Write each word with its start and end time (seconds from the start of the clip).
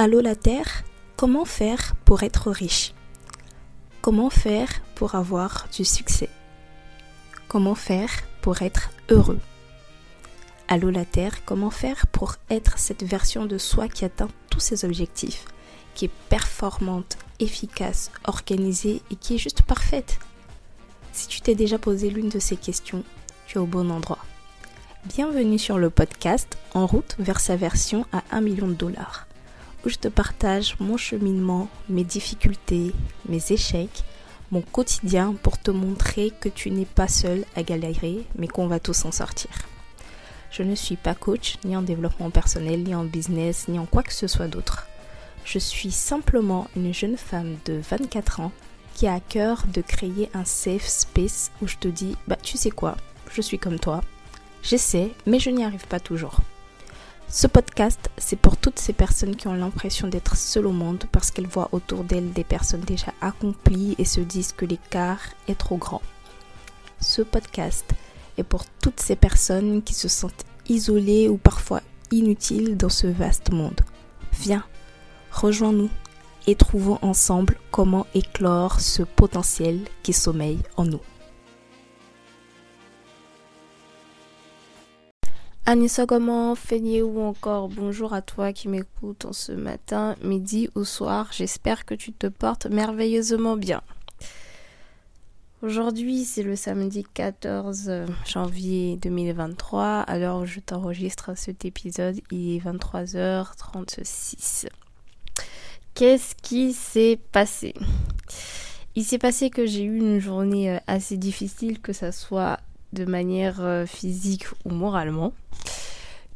Allô 0.00 0.20
la 0.20 0.36
Terre, 0.36 0.84
comment 1.16 1.44
faire 1.44 1.96
pour 2.04 2.22
être 2.22 2.52
riche? 2.52 2.94
Comment 4.00 4.30
faire 4.30 4.68
pour 4.94 5.16
avoir 5.16 5.66
du 5.76 5.84
succès? 5.84 6.28
Comment 7.48 7.74
faire 7.74 8.08
pour 8.40 8.62
être 8.62 8.90
heureux? 9.08 9.40
Allô 10.68 10.90
la 10.90 11.04
Terre, 11.04 11.44
comment 11.44 11.70
faire 11.70 12.06
pour 12.06 12.36
être 12.48 12.78
cette 12.78 13.02
version 13.02 13.44
de 13.44 13.58
soi 13.58 13.88
qui 13.88 14.04
atteint 14.04 14.28
tous 14.50 14.60
ses 14.60 14.84
objectifs, 14.84 15.46
qui 15.96 16.04
est 16.04 16.12
performante, 16.28 17.18
efficace, 17.40 18.12
organisée 18.22 19.02
et 19.10 19.16
qui 19.16 19.34
est 19.34 19.38
juste 19.38 19.62
parfaite? 19.62 20.20
Si 21.12 21.26
tu 21.26 21.40
t'es 21.40 21.56
déjà 21.56 21.76
posé 21.76 22.08
l'une 22.08 22.28
de 22.28 22.38
ces 22.38 22.56
questions, 22.56 23.02
tu 23.48 23.58
es 23.58 23.60
au 23.60 23.66
bon 23.66 23.90
endroit. 23.90 24.24
Bienvenue 25.06 25.58
sur 25.58 25.76
le 25.76 25.90
podcast 25.90 26.56
En 26.72 26.86
route 26.86 27.16
vers 27.18 27.40
sa 27.40 27.56
version 27.56 28.06
à 28.12 28.22
1 28.30 28.42
million 28.42 28.68
de 28.68 28.74
dollars 28.74 29.27
où 29.84 29.88
je 29.88 29.96
te 29.96 30.08
partage 30.08 30.76
mon 30.80 30.96
cheminement, 30.96 31.68
mes 31.88 32.04
difficultés, 32.04 32.92
mes 33.28 33.52
échecs, 33.52 34.04
mon 34.50 34.62
quotidien 34.62 35.34
pour 35.42 35.58
te 35.58 35.70
montrer 35.70 36.32
que 36.40 36.48
tu 36.48 36.70
n'es 36.70 36.86
pas 36.86 37.08
seul 37.08 37.44
à 37.54 37.62
galérer, 37.62 38.24
mais 38.36 38.48
qu'on 38.48 38.66
va 38.66 38.80
tous 38.80 39.04
en 39.04 39.12
sortir. 39.12 39.50
Je 40.50 40.62
ne 40.62 40.74
suis 40.74 40.96
pas 40.96 41.14
coach, 41.14 41.58
ni 41.64 41.76
en 41.76 41.82
développement 41.82 42.30
personnel, 42.30 42.82
ni 42.82 42.94
en 42.94 43.04
business, 43.04 43.68
ni 43.68 43.78
en 43.78 43.86
quoi 43.86 44.02
que 44.02 44.14
ce 44.14 44.26
soit 44.26 44.48
d'autre. 44.48 44.86
Je 45.44 45.58
suis 45.58 45.92
simplement 45.92 46.68
une 46.76 46.92
jeune 46.94 47.16
femme 47.16 47.56
de 47.66 47.80
24 47.90 48.40
ans 48.40 48.52
qui 48.94 49.06
a 49.06 49.14
à 49.14 49.20
cœur 49.20 49.64
de 49.72 49.80
créer 49.80 50.30
un 50.34 50.44
safe 50.44 50.86
space 50.86 51.52
où 51.62 51.68
je 51.68 51.76
te 51.76 51.88
dis, 51.88 52.16
bah 52.26 52.36
tu 52.42 52.56
sais 52.56 52.70
quoi, 52.70 52.96
je 53.30 53.42
suis 53.42 53.58
comme 53.58 53.78
toi. 53.78 54.02
J'essaie, 54.62 55.12
mais 55.26 55.38
je 55.38 55.50
n'y 55.50 55.64
arrive 55.64 55.86
pas 55.86 56.00
toujours. 56.00 56.40
Ce 57.30 57.46
podcast, 57.46 58.08
c'est 58.16 58.38
pour 58.38 58.56
toutes 58.56 58.78
ces 58.78 58.94
personnes 58.94 59.36
qui 59.36 59.48
ont 59.48 59.54
l'impression 59.54 60.08
d'être 60.08 60.34
seules 60.34 60.66
au 60.66 60.72
monde 60.72 61.04
parce 61.12 61.30
qu'elles 61.30 61.46
voient 61.46 61.68
autour 61.72 62.02
d'elles 62.02 62.32
des 62.32 62.42
personnes 62.42 62.80
déjà 62.80 63.12
accomplies 63.20 63.94
et 63.98 64.06
se 64.06 64.20
disent 64.20 64.52
que 64.52 64.64
l'écart 64.64 65.20
est 65.46 65.58
trop 65.58 65.76
grand. 65.76 66.00
Ce 67.00 67.20
podcast 67.20 67.84
est 68.38 68.44
pour 68.44 68.64
toutes 68.80 69.00
ces 69.00 69.14
personnes 69.14 69.82
qui 69.82 69.92
se 69.92 70.08
sentent 70.08 70.46
isolées 70.70 71.28
ou 71.28 71.36
parfois 71.36 71.82
inutiles 72.10 72.78
dans 72.78 72.88
ce 72.88 73.06
vaste 73.06 73.52
monde. 73.52 73.82
Viens, 74.32 74.64
rejoins-nous 75.30 75.90
et 76.46 76.54
trouvons 76.54 76.98
ensemble 77.02 77.58
comment 77.70 78.06
éclore 78.14 78.80
ce 78.80 79.02
potentiel 79.02 79.80
qui 80.02 80.14
sommeille 80.14 80.60
en 80.78 80.86
nous. 80.86 81.02
Anissa, 85.70 86.06
comment 86.06 86.54
ou 86.54 87.20
encore 87.20 87.68
bonjour 87.68 88.14
à 88.14 88.22
toi 88.22 88.54
qui 88.54 88.68
m'écoute 88.68 89.26
en 89.26 89.34
ce 89.34 89.52
matin, 89.52 90.16
midi 90.22 90.70
ou 90.74 90.82
soir? 90.82 91.28
J'espère 91.30 91.84
que 91.84 91.94
tu 91.94 92.10
te 92.10 92.26
portes 92.26 92.64
merveilleusement 92.64 93.58
bien. 93.58 93.82
Aujourd'hui, 95.60 96.24
c'est 96.24 96.42
le 96.42 96.56
samedi 96.56 97.04
14 97.12 97.92
janvier 98.24 98.96
2023. 98.96 99.84
À 99.84 100.18
l'heure 100.18 100.38
où 100.38 100.46
je 100.46 100.60
t'enregistre 100.60 101.36
cet 101.36 101.66
épisode, 101.66 102.18
il 102.30 102.56
est 102.56 102.64
23h36. 102.64 104.68
Qu'est-ce 105.92 106.34
qui 106.34 106.72
s'est 106.72 107.20
passé? 107.30 107.74
Il 108.94 109.04
s'est 109.04 109.18
passé 109.18 109.50
que 109.50 109.66
j'ai 109.66 109.82
eu 109.82 109.98
une 109.98 110.18
journée 110.18 110.72
euh, 110.72 110.78
assez 110.86 111.18
difficile, 111.18 111.78
que 111.78 111.92
ça 111.92 112.10
soit 112.10 112.58
de 112.92 113.04
manière 113.04 113.60
euh, 113.60 113.86
physique 113.86 114.46
ou 114.64 114.70
moralement. 114.70 115.32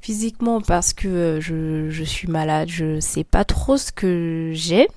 Physiquement 0.00 0.60
parce 0.60 0.92
que 0.92 1.08
euh, 1.08 1.90
je, 1.90 2.02
suis 2.02 2.28
malade, 2.28 2.68
je 2.68 3.00
sais 3.00 3.24
pas 3.24 3.44
trop 3.44 3.76
ce 3.76 3.92
que 3.92 4.50
j'ai. 4.52 4.88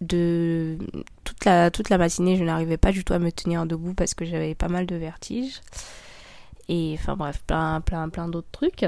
De 0.00 0.78
toute 1.24 1.44
la, 1.44 1.70
toute 1.70 1.90
la 1.90 1.98
matinée, 1.98 2.36
je 2.36 2.44
n'arrivais 2.44 2.78
pas 2.78 2.90
du 2.90 3.04
tout 3.04 3.12
à 3.12 3.18
me 3.18 3.30
tenir 3.30 3.66
debout 3.66 3.92
parce 3.92 4.14
que 4.14 4.24
j'avais 4.24 4.54
pas 4.54 4.68
mal 4.68 4.86
de 4.86 4.96
vertiges. 4.96 5.60
Et 6.68 6.96
enfin 6.98 7.16
bref, 7.16 7.42
plein, 7.46 7.82
plein, 7.82 8.08
plein 8.08 8.28
d'autres 8.28 8.50
trucs. 8.50 8.86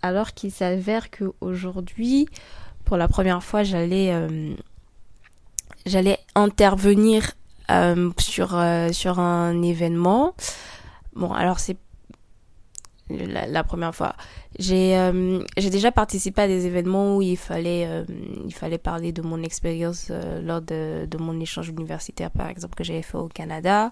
Alors 0.00 0.32
qu'il 0.32 0.50
s'avère 0.50 1.10
qu'aujourd'hui, 1.10 2.26
pour 2.84 2.96
la 2.96 3.08
première 3.08 3.42
fois, 3.42 3.62
j'allais 3.62 4.10
euh, 4.12 4.54
j'allais 5.84 6.18
intervenir 6.34 7.32
sur, 8.18 8.62
sur 8.92 9.18
un 9.18 9.62
événement 9.62 10.34
Bon, 11.14 11.32
alors 11.32 11.58
c'est 11.58 11.76
la, 13.08 13.64
première 13.64 13.94
fois. 13.94 14.14
J'ai 14.58 14.96
euh, 14.96 15.42
déjà 15.56 15.92
participé 15.92 16.42
à 16.42 16.48
des 16.48 16.66
événements 16.66 17.16
où 17.16 17.22
il 17.22 17.36
fallait 17.36 17.86
euh, 17.86 18.04
il 18.44 18.54
fallait 18.54 18.78
parler 18.78 19.12
de 19.12 19.22
mon 19.22 19.42
expérience 19.42 20.08
euh, 20.10 20.40
lors 20.40 20.60
de, 20.60 21.06
de 21.06 21.18
mon 21.18 21.38
échange 21.40 21.68
universitaire 21.68 22.30
par 22.30 22.48
exemple 22.48 22.74
que 22.74 22.84
j'avais 22.84 23.02
fait 23.02 23.18
au 23.18 23.28
Canada. 23.28 23.90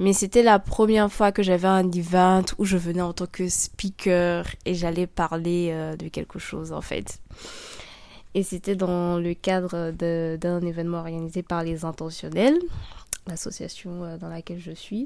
Mais 0.00 0.12
c'était 0.12 0.44
la 0.44 0.60
première 0.60 1.10
fois 1.10 1.32
que 1.32 1.42
j'avais 1.42 1.66
un 1.66 1.90
event 1.90 2.44
où 2.58 2.64
je 2.64 2.76
venais 2.76 3.02
en 3.02 3.12
tant 3.12 3.26
que 3.26 3.48
speaker 3.48 4.46
et 4.64 4.74
j'allais 4.74 5.08
parler 5.08 5.74
de 5.98 6.06
quelque 6.06 6.38
chose 6.38 6.70
en 6.70 6.80
fait. 6.80 7.18
Et 8.34 8.44
c'était 8.44 8.76
dans 8.76 9.18
le 9.18 9.34
cadre 9.34 9.90
d'un 9.90 10.60
événement 10.60 10.98
organisé 10.98 11.42
par 11.42 11.64
les 11.64 11.84
intentionnels, 11.84 12.60
l'association 13.26 14.16
dans 14.18 14.28
laquelle 14.28 14.60
je 14.60 14.70
suis. 14.70 15.04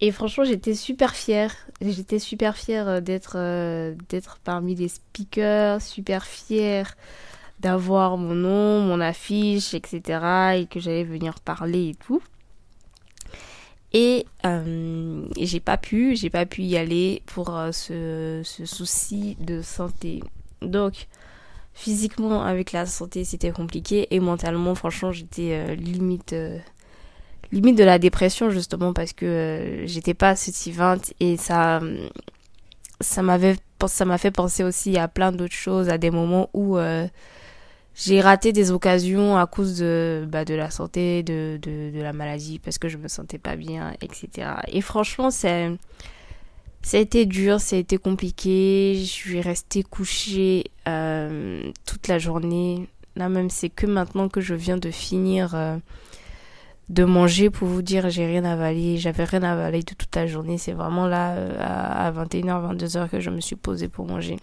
Et 0.00 0.12
franchement, 0.12 0.44
j'étais 0.44 0.74
super 0.74 1.14
fière. 1.14 1.54
J'étais 1.80 2.18
super 2.18 2.56
fière 2.56 2.88
euh, 2.88 3.00
d'être 3.00 3.36
euh, 3.36 3.94
d'être 4.08 4.38
parmi 4.44 4.74
les 4.74 4.88
speakers, 4.88 5.80
super 5.80 6.24
fière 6.26 6.94
d'avoir 7.60 8.18
mon 8.18 8.34
nom, 8.34 8.80
mon 8.82 9.00
affiche, 9.00 9.72
etc. 9.72 10.58
Et 10.58 10.66
que 10.66 10.78
j'allais 10.78 11.04
venir 11.04 11.40
parler 11.40 11.90
et 11.90 11.94
tout. 11.94 12.22
Et, 13.94 14.26
euh, 14.44 15.26
j'ai 15.38 15.60
pas 15.60 15.78
pu, 15.78 16.16
j'ai 16.16 16.28
pas 16.28 16.44
pu 16.44 16.62
y 16.62 16.76
aller 16.76 17.22
pour 17.24 17.58
ce, 17.72 18.42
souci 18.44 19.38
de 19.40 19.62
santé. 19.62 20.22
Donc, 20.60 21.06
physiquement, 21.72 22.42
avec 22.42 22.72
la 22.72 22.84
santé, 22.84 23.24
c'était 23.24 23.52
compliqué. 23.52 24.06
Et 24.14 24.20
mentalement, 24.20 24.74
franchement, 24.74 25.12
j'étais 25.12 25.74
limite 25.76 26.34
limite 27.52 27.76
de 27.76 27.84
la 27.84 27.98
dépression 27.98 28.50
justement 28.50 28.92
parce 28.92 29.12
que 29.12 29.26
euh, 29.26 29.86
j'étais 29.86 30.14
pas 30.14 30.30
assez 30.30 30.70
vinte 30.70 31.12
et 31.20 31.36
ça 31.36 31.80
m'avait 33.22 33.56
ça 33.86 34.04
m'a 34.04 34.18
fait 34.18 34.30
penser 34.30 34.64
aussi 34.64 34.96
à 34.96 35.06
plein 35.06 35.32
d'autres 35.32 35.54
choses 35.54 35.88
à 35.88 35.98
des 35.98 36.10
moments 36.10 36.48
où 36.54 36.78
euh, 36.78 37.06
j'ai 37.94 38.20
raté 38.20 38.52
des 38.52 38.70
occasions 38.70 39.36
à 39.36 39.46
cause 39.46 39.78
de 39.78 40.26
bah, 40.28 40.44
la 40.48 40.70
santé 40.70 41.22
de, 41.22 41.58
la 41.94 42.12
maladie 42.12 42.58
parce 42.58 42.78
que 42.78 42.88
je 42.88 42.96
me 42.96 43.08
sentais 43.08 43.38
pas 43.38 43.56
bien 43.56 43.94
etc 44.00 44.48
et 44.68 44.80
franchement 44.80 45.30
ça 45.30 45.48
a 46.92 46.98
été 46.98 47.26
dur, 47.26 47.60
ça 47.60 47.74
a 47.74 47.80
été 47.80 47.98
compliqué. 47.98 48.94
Je 48.96 49.04
suis 49.06 49.40
restée 49.40 49.82
couchée 49.82 50.70
euh, 50.86 51.72
toute 51.84 52.06
la 52.06 52.20
journée. 52.20 52.88
Là 53.16 53.28
même, 53.28 53.50
c'est 53.50 53.70
que 53.70 53.86
maintenant 53.86 54.28
que 54.28 54.40
je 54.40 54.54
viens 54.54 54.76
de 54.76 54.92
finir 54.92 55.56
de 56.88 57.04
manger 57.04 57.50
pour 57.50 57.66
vous 57.66 57.82
dire 57.82 58.10
j'ai 58.10 58.26
rien 58.26 58.44
avalé, 58.44 58.96
j'avais 58.96 59.24
rien 59.24 59.42
avalé 59.42 59.80
de 59.80 59.94
toute 59.94 60.14
la 60.14 60.26
journée. 60.26 60.58
C'est 60.58 60.72
vraiment 60.72 61.06
là 61.06 61.34
euh, 61.34 61.56
à 61.58 62.12
21h, 62.12 62.76
22h 62.76 63.08
que 63.08 63.20
je 63.20 63.30
me 63.30 63.40
suis 63.40 63.56
posée 63.56 63.88
pour 63.88 64.06
manger. 64.06 64.36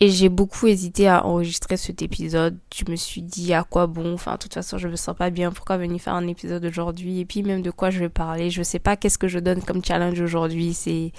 Et 0.00 0.10
j'ai 0.10 0.28
beaucoup 0.28 0.66
hésité 0.66 1.08
à 1.08 1.24
enregistrer 1.24 1.76
cet 1.76 2.02
épisode. 2.02 2.58
Je 2.74 2.90
me 2.90 2.96
suis 2.96 3.22
dit 3.22 3.54
à 3.54 3.62
quoi 3.62 3.86
bon? 3.86 4.14
Enfin, 4.14 4.32
de 4.32 4.38
toute 4.38 4.54
façon, 4.54 4.76
je 4.76 4.88
me 4.88 4.96
sens 4.96 5.16
pas 5.16 5.30
bien. 5.30 5.52
Pourquoi 5.52 5.78
venir 5.78 6.00
faire 6.00 6.14
un 6.14 6.26
épisode 6.26 6.64
aujourd'hui? 6.64 7.20
Et 7.20 7.24
puis 7.24 7.44
même 7.44 7.62
de 7.62 7.70
quoi 7.70 7.90
je 7.90 8.00
vais 8.00 8.08
parler? 8.08 8.50
Je 8.50 8.62
sais 8.64 8.80
pas 8.80 8.96
qu'est-ce 8.96 9.18
que 9.18 9.28
je 9.28 9.38
donne 9.38 9.62
comme 9.62 9.84
challenge 9.84 10.20
aujourd'hui. 10.20 10.74
C'est 10.74 11.12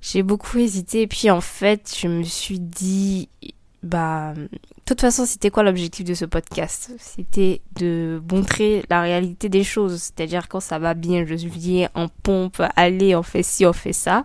j'ai 0.00 0.22
beaucoup 0.22 0.58
hésité. 0.58 1.02
Et 1.02 1.06
puis 1.06 1.30
en 1.30 1.42
fait, 1.42 1.94
je 1.98 2.08
me 2.08 2.22
suis 2.22 2.58
dit 2.58 3.28
bah, 3.84 4.32
de 4.34 4.48
toute 4.86 5.00
façon, 5.00 5.26
c'était 5.26 5.50
quoi 5.50 5.62
l'objectif 5.62 6.04
de 6.04 6.14
ce 6.14 6.24
podcast? 6.24 6.90
C'était 6.98 7.60
de 7.78 8.20
montrer 8.30 8.82
la 8.88 9.02
réalité 9.02 9.48
des 9.48 9.62
choses. 9.62 10.00
C'est-à-dire 10.00 10.48
quand 10.48 10.60
ça 10.60 10.78
va 10.78 10.94
bien, 10.94 11.24
je 11.26 11.34
viens 11.34 11.88
en 11.94 12.08
pompe, 12.08 12.62
allez, 12.76 13.14
on 13.14 13.22
fait 13.22 13.42
ci, 13.42 13.66
on 13.66 13.72
fait 13.72 13.92
ça. 13.92 14.24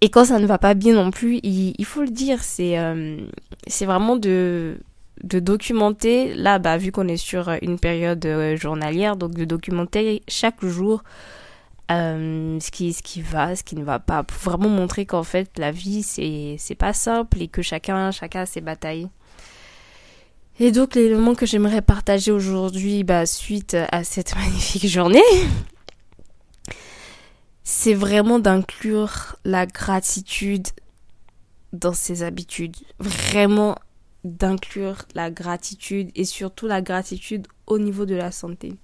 Et 0.00 0.08
quand 0.08 0.24
ça 0.24 0.38
ne 0.38 0.46
va 0.46 0.58
pas 0.58 0.74
bien 0.74 0.94
non 0.94 1.10
plus, 1.10 1.38
il, 1.42 1.84
faut 1.84 2.02
le 2.02 2.10
dire, 2.10 2.42
c'est 2.42 2.78
euh, 2.78 3.18
c'est 3.66 3.86
vraiment 3.86 4.16
de 4.16 4.78
de 5.22 5.38
documenter, 5.38 6.34
là, 6.34 6.58
bah, 6.58 6.78
vu 6.78 6.90
qu'on 6.90 7.06
est 7.06 7.16
sur 7.16 7.50
une 7.60 7.78
période 7.78 8.24
euh, 8.26 8.56
journalière, 8.56 9.16
donc 9.16 9.34
de 9.34 9.44
documenter 9.44 10.22
chaque 10.26 10.64
jour 10.64 11.04
euh, 11.90 12.58
ce, 12.60 12.70
qui, 12.70 12.92
ce 12.92 13.02
qui 13.02 13.22
va, 13.22 13.56
ce 13.56 13.64
qui 13.64 13.76
ne 13.76 13.84
va 13.84 13.98
pas, 13.98 14.22
pour 14.22 14.38
vraiment 14.38 14.68
montrer 14.68 15.04
qu'en 15.04 15.24
fait 15.24 15.58
la 15.58 15.70
vie 15.70 16.02
c'est, 16.02 16.74
pas 16.78 16.92
simple 16.92 17.42
et 17.42 17.48
que 17.48 17.62
chacun, 17.62 18.10
chacun 18.10 18.42
a 18.42 18.46
ses 18.46 18.60
batailles. 18.60 19.08
Et 20.60 20.70
donc 20.70 20.94
l'élément 20.94 21.34
que 21.34 21.46
j'aimerais 21.46 21.82
partager 21.82 22.30
aujourd'hui, 22.30 23.04
bah, 23.04 23.26
suite 23.26 23.76
à 23.90 24.04
cette 24.04 24.34
magnifique 24.36 24.86
journée, 24.86 25.20
c'est 27.64 27.94
vraiment 27.94 28.38
d'inclure 28.38 29.36
la 29.44 29.66
gratitude 29.66 30.68
dans 31.72 31.94
ses 31.94 32.22
habitudes. 32.22 32.76
Vraiment 32.98 33.76
d'inclure 34.24 34.98
la 35.14 35.30
gratitude 35.30 36.10
et 36.14 36.24
surtout 36.24 36.66
la 36.66 36.80
gratitude 36.80 37.46
au 37.66 37.78
niveau 37.78 38.06
de 38.06 38.14
la 38.14 38.30
santé. 38.30 38.76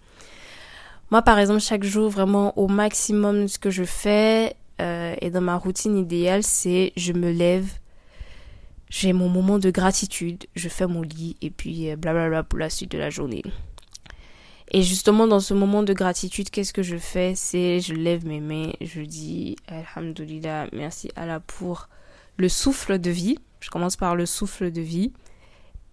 Moi, 1.10 1.22
par 1.22 1.38
exemple, 1.38 1.60
chaque 1.60 1.84
jour, 1.84 2.10
vraiment 2.10 2.56
au 2.58 2.68
maximum, 2.68 3.48
ce 3.48 3.58
que 3.58 3.70
je 3.70 3.84
fais 3.84 4.54
euh, 4.80 5.14
et 5.20 5.30
dans 5.30 5.40
ma 5.40 5.56
routine 5.56 5.96
idéale, 5.96 6.42
c'est 6.42 6.92
je 6.96 7.12
me 7.12 7.30
lève, 7.30 7.70
j'ai 8.90 9.14
mon 9.14 9.28
moment 9.28 9.58
de 9.58 9.70
gratitude, 9.70 10.44
je 10.54 10.68
fais 10.68 10.86
mon 10.86 11.02
lit 11.02 11.36
et 11.40 11.50
puis 11.50 11.90
euh, 11.90 11.96
blablabla 11.96 12.42
pour 12.42 12.58
la 12.58 12.68
suite 12.68 12.92
de 12.92 12.98
la 12.98 13.10
journée. 13.10 13.42
Et 14.70 14.82
justement, 14.82 15.26
dans 15.26 15.40
ce 15.40 15.54
moment 15.54 15.82
de 15.82 15.94
gratitude, 15.94 16.50
qu'est-ce 16.50 16.74
que 16.74 16.82
je 16.82 16.98
fais? 16.98 17.32
C'est 17.34 17.80
je 17.80 17.94
lève 17.94 18.26
mes 18.26 18.40
mains, 18.40 18.70
je 18.82 19.00
dis 19.00 19.56
Alhamdulillah, 19.66 20.66
merci 20.74 21.10
Allah 21.16 21.40
pour 21.40 21.88
le 22.36 22.50
souffle 22.50 22.98
de 22.98 23.10
vie. 23.10 23.38
Je 23.60 23.70
commence 23.70 23.96
par 23.96 24.14
le 24.14 24.26
souffle 24.26 24.70
de 24.70 24.82
vie. 24.82 25.12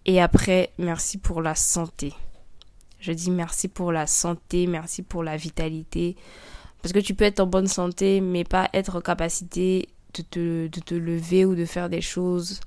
Et 0.04 0.20
après, 0.20 0.72
merci 0.78 1.16
pour 1.16 1.40
la 1.40 1.54
santé. 1.54 2.12
Je 3.00 3.12
dis 3.12 3.30
merci 3.30 3.68
pour 3.68 3.92
la 3.92 4.06
santé, 4.06 4.66
merci 4.66 5.02
pour 5.02 5.22
la 5.22 5.36
vitalité. 5.36 6.16
Parce 6.82 6.92
que 6.92 6.98
tu 6.98 7.14
peux 7.14 7.24
être 7.24 7.40
en 7.40 7.46
bonne 7.46 7.66
santé, 7.66 8.20
mais 8.20 8.44
pas 8.44 8.68
être 8.72 8.96
en 8.96 9.00
capacité 9.00 9.88
de 10.14 10.68
te, 10.68 10.94
lever 10.94 11.44
ou 11.44 11.54
de 11.54 11.64
faire 11.64 11.88
des 11.88 12.00
choses. 12.00 12.60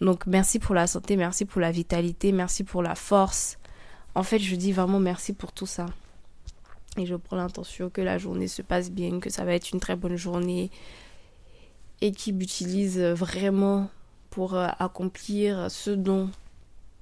Donc 0.00 0.26
merci 0.26 0.58
pour 0.58 0.74
la 0.74 0.86
santé, 0.86 1.16
merci 1.16 1.44
pour 1.44 1.60
la 1.60 1.72
vitalité, 1.72 2.32
merci 2.32 2.64
pour 2.64 2.82
la 2.82 2.94
force. 2.94 3.58
En 4.14 4.22
fait, 4.22 4.38
je 4.38 4.54
dis 4.54 4.72
vraiment 4.72 5.00
merci 5.00 5.32
pour 5.32 5.52
tout 5.52 5.66
ça. 5.66 5.86
Et 6.96 7.06
je 7.06 7.14
prends 7.14 7.36
l'intention 7.36 7.90
que 7.90 8.00
la 8.00 8.18
journée 8.18 8.48
se 8.48 8.62
passe 8.62 8.90
bien, 8.90 9.20
que 9.20 9.30
ça 9.30 9.44
va 9.44 9.54
être 9.54 9.70
une 9.72 9.80
très 9.80 9.96
bonne 9.96 10.16
journée. 10.16 10.70
Et 12.00 12.12
qui 12.12 12.32
m'utilise 12.32 13.00
vraiment 13.00 13.90
pour 14.30 14.54
euh, 14.54 14.68
accomplir 14.78 15.70
ce 15.70 15.90
dont 15.90 16.30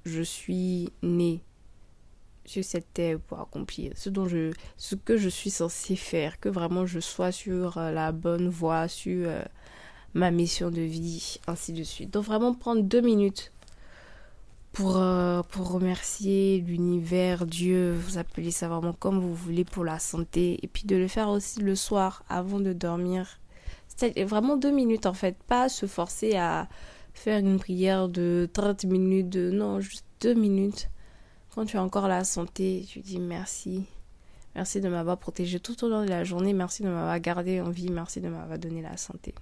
je 0.05 0.23
suis 0.23 0.91
né 1.03 1.41
sur 2.47 2.63
cette 2.63 2.93
terre 2.93 3.19
pour 3.19 3.39
accomplir 3.39 3.91
ce 3.95 4.09
dont 4.09 4.27
je 4.27 4.51
ce 4.77 4.95
que 4.95 5.17
je 5.17 5.29
suis 5.29 5.49
censé 5.49 5.95
faire 5.95 6.39
que 6.39 6.49
vraiment 6.49 6.85
je 6.85 6.99
sois 6.99 7.31
sur 7.31 7.77
euh, 7.77 7.91
la 7.91 8.11
bonne 8.11 8.49
voie 8.49 8.87
sur 8.87 9.27
euh, 9.29 9.43
ma 10.13 10.31
mission 10.31 10.71
de 10.71 10.81
vie 10.81 11.39
ainsi 11.47 11.73
de 11.73 11.83
suite 11.83 12.11
donc 12.11 12.25
vraiment 12.25 12.53
prendre 12.53 12.81
deux 12.81 13.01
minutes 13.01 13.51
pour 14.73 15.01
pour 15.49 15.71
remercier 15.71 16.63
l'univers 16.65 17.45
Dieu 17.45 17.93
vous 17.93 18.17
appelez 18.17 18.51
ça 18.51 18.67
vraiment 18.67 18.93
comme 18.93 19.19
vous 19.19 19.33
voulez 19.33 19.63
pour 19.63 19.83
la 19.83 19.99
santé 19.99 20.59
et 20.61 20.67
puis 20.67 20.83
de 20.85 20.95
le 20.95 21.07
faire 21.07 21.29
aussi 21.29 21.61
le 21.61 21.75
soir 21.75 22.23
avant 22.29 22.59
de 22.59 22.73
dormir 22.73 23.39
c'est 23.87 24.23
vraiment 24.23 24.55
deux 24.57 24.71
minutes 24.71 25.05
en 25.07 25.13
fait 25.13 25.35
pas 25.47 25.69
se 25.69 25.87
forcer 25.87 26.35
à 26.35 26.67
faire 27.17 27.39
une 27.39 27.59
prière 27.59 28.07
de 28.07 28.47
30 28.53 28.85
minutes, 28.85 29.29
de, 29.29 29.49
non, 29.51 29.79
juste 29.79 30.05
deux 30.21 30.33
minutes. 30.33 30.89
Quand 31.57 31.65
tu 31.65 31.75
as 31.77 31.81
encore 31.81 32.07
la 32.07 32.23
santé, 32.23 32.85
tu 32.87 32.99
dis 32.99 33.17
merci. 33.17 33.83
Merci 34.53 34.79
de 34.79 34.89
m'avoir 34.89 35.17
protégé 35.17 35.59
tout 35.59 35.83
au 35.83 35.89
long 35.89 36.03
de 36.03 36.07
la 36.07 36.23
journée. 36.23 36.53
Merci 36.53 36.83
de 36.83 36.87
m'avoir 36.87 37.19
gardé 37.19 37.61
en 37.61 37.71
vie. 37.71 37.89
Merci 37.89 38.21
de 38.21 38.29
m'avoir 38.29 38.59
donné 38.59 38.83
la 38.83 38.95
santé. 38.95 39.33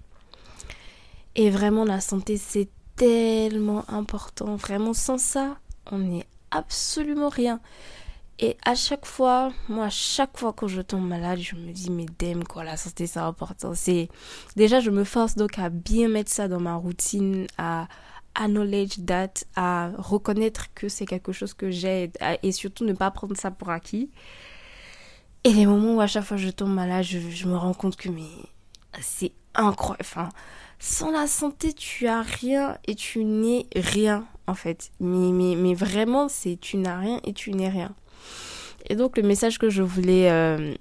Et 1.36 1.50
vraiment, 1.50 1.84
la 1.84 2.00
santé, 2.00 2.38
c'est 2.38 2.70
tellement 2.96 3.84
important. 3.90 4.56
Vraiment, 4.56 4.94
sans 4.94 5.18
ça, 5.18 5.58
on 5.92 5.98
n'est 5.98 6.26
absolument 6.52 7.28
rien. 7.28 7.60
Et 8.40 8.56
à 8.64 8.76
chaque 8.76 9.06
fois, 9.06 9.52
moi, 9.68 9.88
à 9.88 9.90
chaque 9.90 10.38
fois 10.38 10.54
que 10.54 10.68
je 10.68 10.80
tombe 10.80 11.06
malade, 11.06 11.40
je 11.40 11.58
me 11.58 11.74
dis, 11.74 11.92
mais 11.92 12.06
damn, 12.18 12.46
quoi, 12.46 12.64
la 12.64 12.78
santé, 12.78 13.08
c'est 13.08 13.20
important. 13.20 13.74
Déjà, 14.56 14.80
je 14.80 14.90
me 14.90 15.04
force 15.04 15.36
donc 15.36 15.60
à 15.60 15.68
bien 15.68 16.08
mettre 16.08 16.32
ça 16.32 16.48
dans 16.48 16.62
ma 16.62 16.76
routine, 16.76 17.48
à 17.58 17.90
acknowledge 18.36 19.06
that, 19.06 19.46
à 19.56 19.92
reconnaître 19.98 20.74
que 20.74 20.90
c'est 20.90 21.06
quelque 21.06 21.32
chose 21.32 21.54
que 21.54 21.72
j'ai 21.72 22.12
et 22.44 22.52
surtout 22.52 22.86
ne 22.86 22.94
pas 22.94 23.12
prendre 23.12 23.36
ça 23.36 23.52
pour 23.52 23.70
acquis. 23.70 24.10
Et 25.44 25.54
les 25.54 25.66
moments 25.66 25.96
où 25.96 26.02
à 26.02 26.08
chaque 26.08 26.26
fois 26.26 26.38
je 26.38 26.50
tombe 26.50 26.74
malade, 26.74 27.04
je, 27.04 27.48
me 27.48 27.56
rends 27.56 27.74
compte 27.74 27.96
que, 27.96 28.10
mais, 28.10 28.24
c'est 29.00 29.32
incroyable. 29.54 30.02
Enfin, 30.02 30.30
sans 30.80 31.12
la 31.12 31.28
santé, 31.28 31.74
tu 31.74 32.08
as 32.08 32.22
rien 32.22 32.78
et 32.88 32.96
tu 32.96 33.24
n'es 33.24 33.68
rien, 33.76 34.28
en 34.48 34.56
fait. 34.56 34.92
Mais, 35.00 35.32
mais, 35.32 35.56
mais 35.56 35.74
vraiment, 35.74 36.28
c'est, 36.28 36.60
tu 36.60 36.78
n'as 36.78 36.98
rien 36.98 37.20
et 37.24 37.34
tu 37.34 37.52
n'es 37.54 37.70
rien. 37.70 37.94
Et 38.90 38.96
donc 38.96 39.18
le 39.18 39.24
message 39.24 39.58
que 39.58 39.70
je 39.70 39.82
voulais 39.82 40.30
euh, 40.32 40.74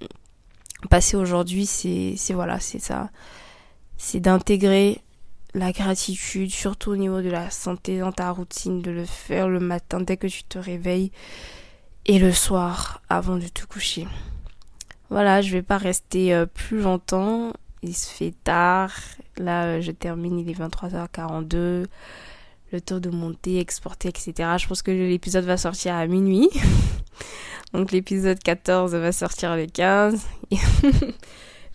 passer 0.90 1.16
aujourd'hui, 1.16 1.66
c'est 1.66 2.16
voilà, 2.32 2.60
c'est 2.60 2.78
ça. 2.78 3.10
C'est 3.96 4.20
d'intégrer 4.20 5.00
la 5.54 5.70
gratitude, 5.70 6.50
surtout 6.50 6.90
au 6.90 6.96
niveau 6.96 7.22
de 7.22 7.30
la 7.30 7.48
santé 7.50 8.00
dans 8.00 8.12
ta 8.12 8.30
routine, 8.30 8.82
de 8.82 8.90
le 8.90 9.04
faire 9.04 9.48
le 9.48 9.60
matin 9.60 10.00
dès 10.00 10.16
que 10.16 10.26
tu 10.26 10.42
te 10.44 10.58
réveilles 10.58 11.12
et 12.06 12.18
le 12.18 12.32
soir 12.32 13.02
avant 13.08 13.36
de 13.36 13.46
te 13.46 13.64
coucher. 13.64 14.06
Voilà, 15.10 15.42
je 15.42 15.52
vais 15.52 15.62
pas 15.62 15.78
rester 15.78 16.34
euh, 16.34 16.44
plus 16.46 16.80
longtemps. 16.80 17.52
Il 17.82 17.94
se 17.94 18.10
fait 18.10 18.34
tard. 18.42 18.92
Là, 19.36 19.66
euh, 19.66 19.80
je 19.80 19.92
termine, 19.92 20.38
il 20.40 20.50
est 20.50 20.58
23h42. 20.58 21.86
Le 22.72 22.80
temps 22.80 22.98
de 22.98 23.10
monter, 23.10 23.60
exporter, 23.60 24.08
etc. 24.08 24.32
Je 24.58 24.66
pense 24.66 24.82
que 24.82 24.90
l'épisode 24.90 25.44
va 25.44 25.56
sortir 25.56 25.94
à 25.94 26.06
minuit. 26.06 26.50
Donc 27.72 27.92
l'épisode 27.92 28.38
14 28.40 28.92
va 28.94 29.12
sortir 29.12 29.54
le 29.54 29.66
15. 29.66 30.26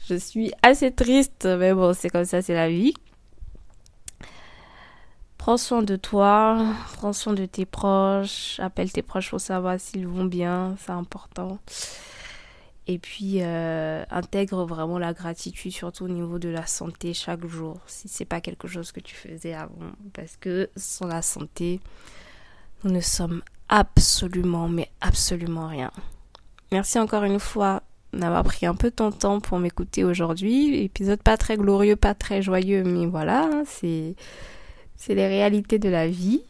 je 0.10 0.16
suis 0.16 0.52
assez 0.62 0.92
triste, 0.92 1.46
mais 1.46 1.74
bon, 1.74 1.94
c'est 1.94 2.10
comme 2.10 2.26
ça, 2.26 2.42
c'est 2.42 2.54
la 2.54 2.70
vie. 2.70 2.94
Prends 5.50 5.58
soin 5.58 5.82
de 5.82 5.96
toi, 5.96 6.64
prends 6.94 7.12
soin 7.12 7.34
de 7.34 7.48
tes 7.48 7.66
proches, 7.66 8.60
appelle 8.60 8.92
tes 8.92 9.02
proches 9.02 9.32
pour 9.32 9.42
savoir 9.42 9.80
s'ils 9.80 10.06
vont 10.06 10.26
bien, 10.26 10.76
c'est 10.78 10.92
important. 10.92 11.58
Et 12.86 13.00
puis 13.00 13.38
euh, 13.42 14.04
intègre 14.12 14.64
vraiment 14.66 15.00
la 15.00 15.12
gratitude, 15.12 15.72
surtout 15.72 16.06
au 16.06 16.08
niveau 16.08 16.38
de 16.38 16.50
la 16.50 16.68
santé 16.68 17.16
chaque 17.16 17.48
jour, 17.48 17.80
si 17.88 18.08
c'est 18.08 18.26
pas 18.26 18.42
quelque 18.42 18.68
chose 18.68 18.92
que 18.92 19.00
tu 19.00 19.16
faisais 19.16 19.56
avant, 19.56 19.90
parce 20.14 20.38
que 20.38 20.70
sans 20.76 21.08
la 21.08 21.24
santé, 21.24 21.80
nous 22.84 22.92
ne 22.92 23.02
sommes 23.02 23.42
absolument, 23.70 24.70
mais 24.70 24.92
absolument 25.02 25.66
rien. 25.66 25.90
Merci 26.72 27.00
encore 27.00 27.24
une 27.24 27.40
fois 27.40 27.82
d'avoir 28.14 28.44
pris 28.44 28.68
un 28.68 28.76
peu 28.76 28.92
ton 28.92 29.12
temps 29.12 29.40
pour 29.40 29.58
m'écouter 29.58 30.04
aujourd'hui. 30.04 30.84
Épisode 30.84 31.24
pas 31.24 31.38
très 31.38 31.58
glorieux, 31.58 31.96
pas 31.96 32.14
très 32.14 32.44
joyeux, 32.44 32.84
mais 32.84 33.08
voilà, 33.08 33.46
hein, 33.52 33.64
c'est 33.66 34.14
c'est 35.00 35.16
les 35.16 35.28
réalités 35.28 35.80
de 35.80 35.90
la 35.90 36.08
vie. 36.08 36.44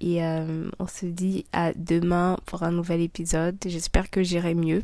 Et 0.00 0.24
euh, 0.24 0.70
on 0.78 0.86
se 0.86 1.06
dit 1.06 1.44
à 1.52 1.72
demain 1.72 2.38
pour 2.46 2.62
un 2.62 2.70
nouvel 2.70 3.00
épisode. 3.00 3.56
J'espère 3.66 4.10
que 4.10 4.22
j'irai 4.22 4.54
mieux 4.54 4.82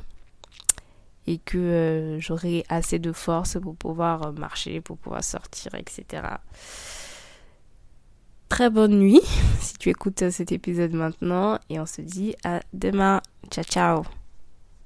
et 1.28 1.38
que 1.38 1.56
euh, 1.56 2.18
j'aurai 2.18 2.64
assez 2.68 2.99
de 2.99 3.12
force 3.12 3.56
pour 3.61 3.76
pouvoir 3.76 4.32
marcher, 4.32 4.80
pour 4.80 4.99
pouvoir 4.99 5.23
sortir, 5.23 5.76
etc 5.76 6.23
très 8.54 8.70
bonne 8.70 9.00
nuit 9.00 9.20
si 9.61 9.75
tu 9.75 9.90
écoutes 9.90 10.30
cet 10.30 10.52
épisode 10.52 10.92
maintenant 10.92 11.58
et 11.70 11.80
on 11.80 11.87
se 11.87 12.02
dit 12.02 12.37
à 12.44 12.61
demain. 12.73 13.20
Ciao 13.50 13.64
ciao 13.64 14.24